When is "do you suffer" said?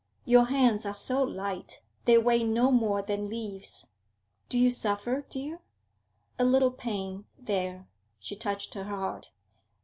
4.49-5.27